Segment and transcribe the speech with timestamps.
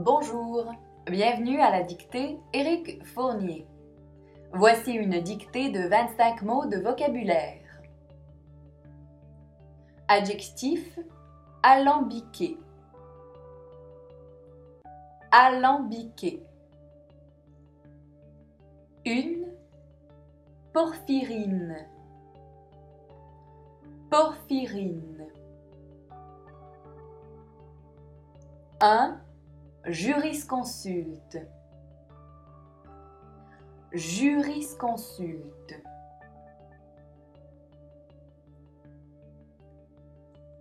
[0.00, 0.64] Bonjour,
[1.06, 3.66] bienvenue à la dictée Éric Fournier.
[4.52, 7.64] Voici une dictée de 25 mots de vocabulaire.
[10.06, 11.00] Adjectif
[11.64, 12.60] alambiqué.
[15.32, 16.44] Alambiqué.
[19.04, 19.48] Une
[20.72, 21.88] porphyrine.
[24.08, 25.26] Porphyrine.
[28.80, 29.20] Un
[29.86, 31.48] jurisconsulte.
[33.92, 35.82] Jurisconsulte.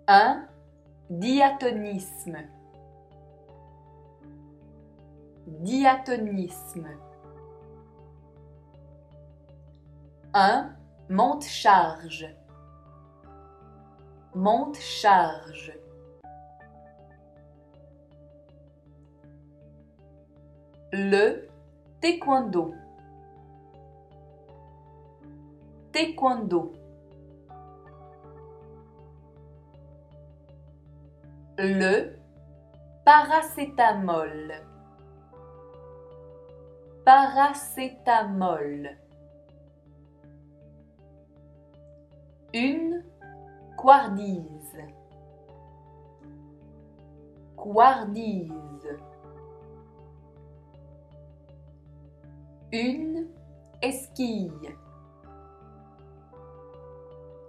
[0.08, 0.48] Un
[1.10, 2.50] diatonisme.
[5.48, 6.98] Diatonisme.
[10.34, 10.76] Un
[11.10, 12.36] monte-charge.
[14.36, 15.87] Monte-charge.
[20.94, 21.50] Le
[22.00, 22.74] taekwondo.
[25.92, 26.74] Taekwondo.
[31.58, 32.16] Le
[33.04, 34.54] paracétamol.
[37.04, 38.98] Paracétamol.
[42.54, 43.04] Une
[43.76, 44.86] quardise.
[47.58, 48.54] Quardise.
[52.74, 53.28] Une
[53.82, 54.76] esquille.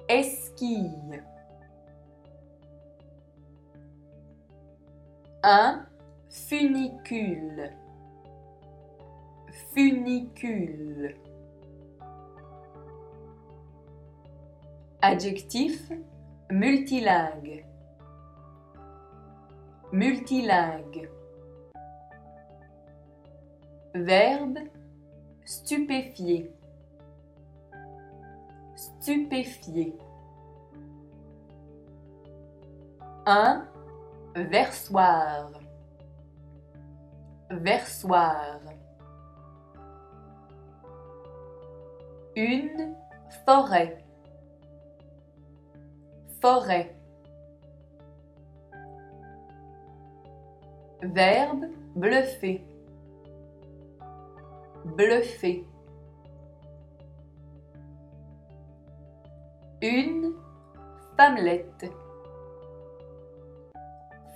[0.09, 1.25] Esquille.
[5.43, 5.87] Un
[6.31, 7.73] funicule.
[9.75, 11.17] Funicule.
[15.03, 15.91] Adjectif
[16.49, 17.65] multilingue.
[19.91, 21.11] Multilingue.
[23.95, 24.78] Verbe
[25.49, 26.53] stupéfier.
[28.77, 29.97] Stupéfier.
[33.25, 33.67] Un
[34.37, 35.51] versoir.
[37.51, 38.61] Versoir.
[42.37, 42.95] Une
[43.47, 44.05] forêt.
[46.43, 46.95] Forêt.
[51.03, 51.65] Verbe
[51.97, 52.68] bluffer.
[54.99, 55.65] Bluffer.
[59.81, 60.35] Une
[61.17, 61.87] femmelette.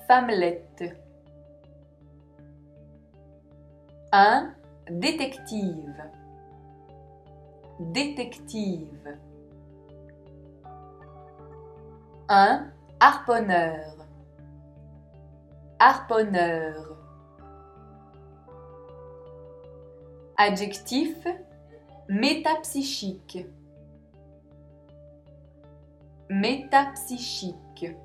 [0.07, 0.85] Femmelette.
[4.13, 4.55] Un
[4.89, 6.05] détective.
[7.81, 9.19] Détective.
[12.29, 13.97] Un harponneur.
[15.81, 17.03] Harponneur.
[20.45, 21.25] Adjectif
[22.09, 23.47] métapsychique.
[26.29, 27.97] Métapsychique.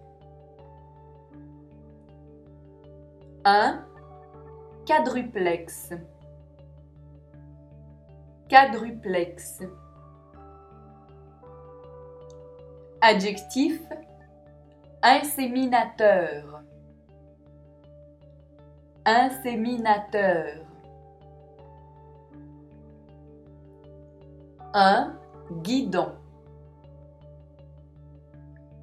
[3.43, 3.83] Un
[4.85, 5.93] quadruplex.
[8.47, 9.63] Quadruplex.
[13.01, 13.81] Adjectif
[15.01, 16.61] inséminateur.
[19.05, 20.66] Inséminateur.
[24.73, 25.13] Un
[25.63, 26.11] guidon.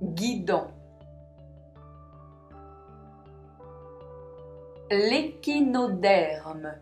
[0.03, 0.67] Guidon.
[4.91, 6.75] L'échinoderme.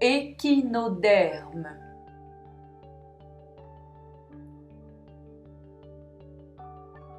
[0.00, 1.68] Échinoderme.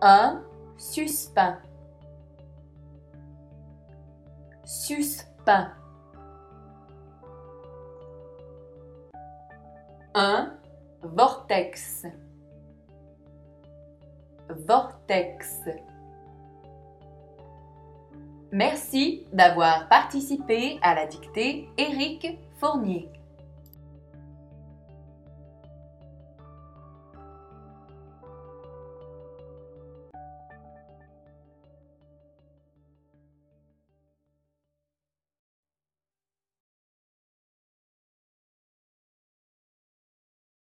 [0.02, 0.44] Un
[0.78, 1.58] suspens.
[4.64, 5.72] Suspens.
[10.20, 10.52] Un
[11.04, 12.08] vortex.
[14.50, 15.62] Vortex.
[18.52, 23.12] Merci d'avoir participé à la dictée Éric Fournier.